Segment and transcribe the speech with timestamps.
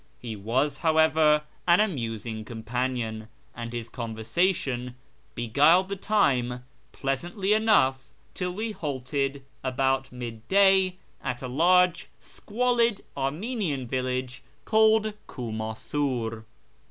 [0.17, 4.95] He was, liowever, an amusing companion, and liis conversation
[5.35, 13.03] beguiled the time pleasantly enough till "vve halted about mid day at a large squalid
[13.15, 16.45] Armenian village called Kunuisur.